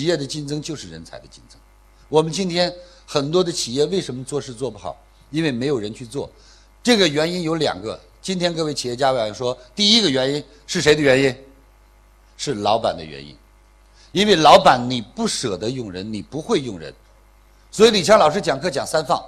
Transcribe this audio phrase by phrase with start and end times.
[0.00, 1.58] 企业的竞争就是人才的竞争。
[2.08, 2.72] 我们今天
[3.04, 4.96] 很多的企业为什么做事做不好？
[5.28, 6.30] 因为没有人去做。
[6.82, 8.00] 这个原因有两个。
[8.22, 11.36] 今天各位企业家委员说，第一个原因是谁的原因？
[12.38, 13.36] 是老板的原因。
[14.12, 16.90] 因为老板你不舍得用人，你不会用人。
[17.70, 19.22] 所以李强老师讲课讲三放。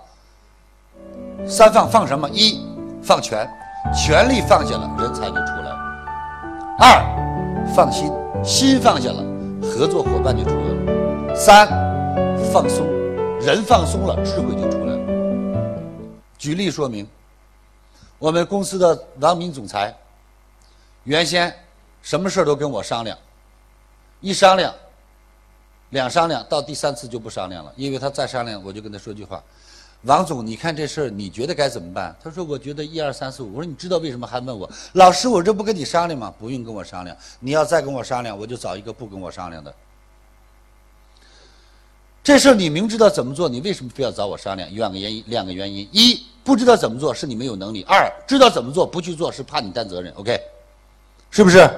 [1.47, 2.27] 三放放什么？
[2.31, 2.59] 一
[3.03, 3.47] 放权，
[3.95, 5.77] 权力放下了，人才就出来了；
[6.79, 8.11] 二放心，
[8.43, 9.23] 心放下了，
[9.73, 11.67] 合作伙伴就出来了；三
[12.53, 12.87] 放松，
[13.41, 15.79] 人放松了，智慧就出来了。
[16.37, 17.09] 举例说明，
[18.19, 19.97] 我们公司的王敏总裁，
[21.05, 21.53] 原先
[22.03, 23.17] 什么事儿都跟我商量，
[24.21, 24.75] 一商量，
[25.89, 29.43] 两商量，到第三次就不商量了，因为他再商量，我就跟他说句话。
[30.05, 32.15] 王总，你看这事儿，你觉得该怎么办？
[32.23, 34.69] 他说：“我觉得一二三四五。”我说：“你知道为什么还问我？
[34.95, 36.35] 老师，我这不跟你商量吗？
[36.37, 37.17] 不用跟我商量。
[37.39, 39.73] 你要再跟我商量，我就找一个不跟我商量的。
[42.25, 44.69] 这事儿你明知道怎么做，你为什么非要找我商量？
[44.75, 50.13] 两个原因，两个原因：一不知道怎么做是你没有能力；二知道怎么做不去做是怕你担责任。
[50.15, 50.41] OK，
[51.31, 51.71] 是不是？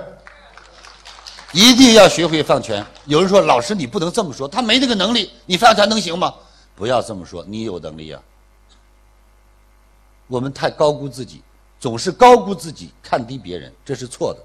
[1.52, 2.84] 一定要学会放权。
[3.04, 6.34] 有人说：“老师，你不能这么说，他没那个能力，你放权能行吗？”
[6.76, 8.22] 不要这么说，你有能力啊！
[10.26, 11.42] 我们太高估自己，
[11.78, 14.40] 总是高估自己，看低别人，这是错的。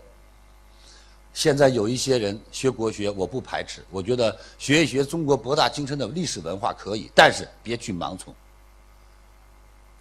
[1.33, 8.33] 现在有一些人学国学，我不排斥，我觉得学一学中国博大精深的历史文化可以，但是别去盲从。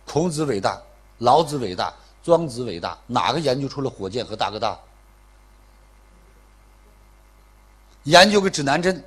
[0.04, 0.82] 孔子伟大，
[1.18, 4.78] 老子伟大，庄子伟大，哪个研究出了火箭和大哥大？
[8.04, 9.02] 研究个指南针。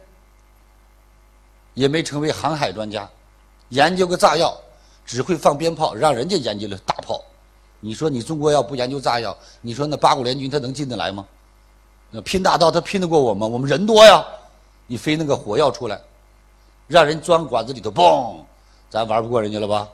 [1.73, 3.09] 也没成为航海专家，
[3.69, 4.55] 研究个炸药，
[5.05, 7.23] 只会放鞭炮，让人家研究了大炮。
[7.79, 11.25] 你说你中国要不研究炸药，你说那八国联军他能进得来吗？
[12.09, 13.47] 那拼大刀他拼得过我吗？
[13.47, 14.25] 我们人多呀，
[14.85, 15.99] 你飞那个火药出来，
[16.87, 18.43] 让人钻管子里头嘣，
[18.89, 19.87] 咱玩不过人家了吧？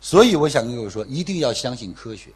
[0.00, 2.30] 所以我想跟各位说，一定要相信科学，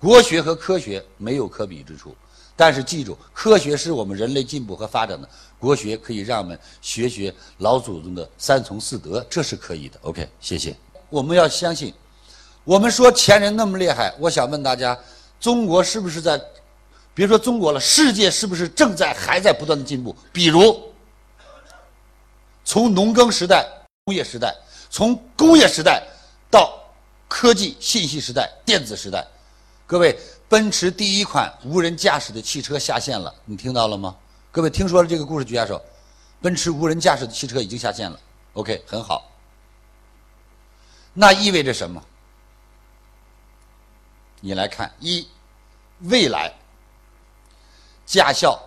[0.00, 2.14] 国学和科学没有可比之处。
[2.58, 5.28] 但是记住，科学是我们人类进步和发展的，
[5.60, 9.96] 国学可以让我们学学老祖宗的三从四德，这是可以的。
[10.02, 10.76] OK，谢谢。
[11.08, 11.94] 我们要相信，
[12.64, 14.98] 我们说前人那么厉害，我想问大家，
[15.38, 16.36] 中国是不是在，
[17.14, 20.12] 别说中国了，世界是不是正在还在不断的进步？
[20.32, 20.92] 比如，
[22.64, 23.64] 从农耕时代、
[24.04, 24.52] 工业时代，
[24.90, 26.02] 从工业时代
[26.50, 26.76] 到
[27.28, 29.24] 科技信息时代、电子时代，
[29.88, 30.16] 各位。
[30.50, 34.16] 奔驰第一款无人驾驶的汽车下线了，你听到了吗？
[34.50, 35.78] 各位听说了这个故事，举下手。
[36.40, 38.18] 奔驰无人驾驶的汽车已经下线了。
[38.54, 39.30] OK，很好。
[41.12, 42.02] 那意味着什么？
[44.40, 45.28] 你来看，一，
[46.04, 46.50] 未来
[48.06, 48.58] 驾校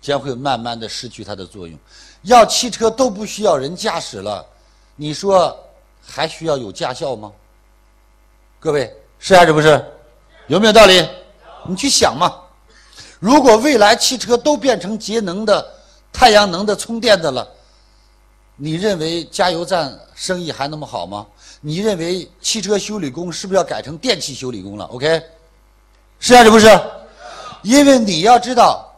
[0.00, 1.78] 将会慢慢的失去它的作用，
[2.22, 4.44] 要汽车都不需要人驾驶了，
[4.96, 5.56] 你说
[6.02, 7.32] 还需要有驾校吗？
[8.58, 9.92] 各位是还是不是？
[10.46, 11.08] 有没有道理？
[11.68, 12.32] 你去想嘛。
[13.18, 15.66] 如果未来汽车都变成节能的、
[16.12, 17.48] 太阳能的、充电的了，
[18.56, 21.26] 你认为加油站生意还那么好吗？
[21.60, 25.20] 你认为汽车修理工是不是要改成电气修理工了？OK，
[26.20, 26.68] 是还是不是？
[27.62, 28.94] 因为你要知道，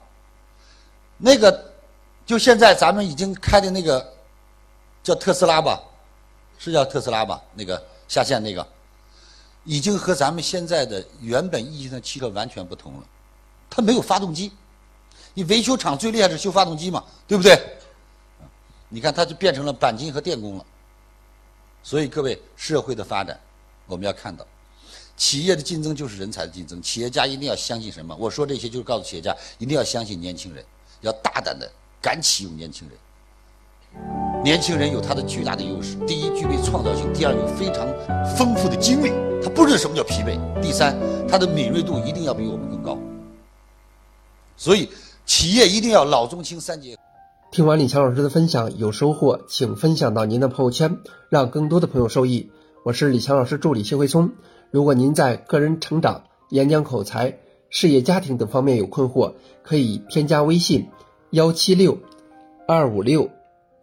[1.17, 1.73] 那个
[2.27, 4.07] 就现在咱们已经开的那个
[5.03, 5.81] 叫特斯拉吧，
[6.59, 7.41] 是叫特斯拉吧？
[7.55, 8.67] 那个下线那个。
[9.69, 13.03] 已经和咱们现在的原本意义上的汽车完全不同了，
[13.69, 14.51] 它没有发动机，
[15.35, 17.55] 你维修厂最厉害是修发动机嘛，对不对？
[18.89, 20.65] 你看它就变成了钣金和电工了。
[21.83, 23.39] 所以各位，社会的发展
[23.85, 24.47] 我们要看到，
[25.19, 28.17] 企业的竞争就是人才的竞争，企业家一定要相信什么？
[28.17, 30.65] 我说这些就是告诉企业家一定要相信年轻人，
[31.03, 31.71] 要大胆的
[32.01, 32.97] 敢启用年轻人。
[34.45, 37.87] 年轻人有他的巨大的优势：第一，具备创造性；第二，有非常
[38.37, 39.11] 丰富的经历。
[39.43, 40.39] 他不知道什么叫疲惫。
[40.63, 40.97] 第三，
[41.29, 42.97] 他的敏锐度一定要比我们更高。
[44.57, 44.89] 所以，
[45.27, 46.97] 企业一定要老中青三结。
[47.51, 50.99] 听完李强老师的分享，有收获，请分享到您的朋友圈，
[51.29, 52.51] 让更多的朋友受益。
[52.85, 54.31] 我是李强老师助理谢慧聪。
[54.71, 57.39] 如果您在个人成长、演讲口才、
[57.71, 60.89] 事业家庭等方面有困惑，可以添加微信
[61.31, 61.99] 幺七六
[62.67, 63.31] 二五六